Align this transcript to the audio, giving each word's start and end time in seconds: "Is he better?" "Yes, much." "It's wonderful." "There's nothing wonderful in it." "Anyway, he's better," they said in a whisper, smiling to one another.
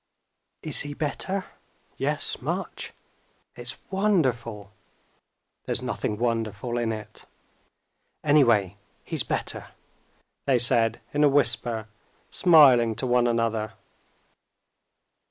"Is 0.63 0.79
he 0.79 0.95
better?" 0.95 1.45
"Yes, 1.95 2.41
much." 2.41 2.91
"It's 3.55 3.77
wonderful." 3.91 4.71
"There's 5.65 5.83
nothing 5.83 6.17
wonderful 6.17 6.79
in 6.79 6.91
it." 6.91 7.27
"Anyway, 8.23 8.77
he's 9.03 9.21
better," 9.21 9.67
they 10.47 10.57
said 10.57 11.01
in 11.13 11.23
a 11.23 11.29
whisper, 11.29 11.87
smiling 12.31 12.95
to 12.95 13.05
one 13.05 13.27
another. 13.27 13.73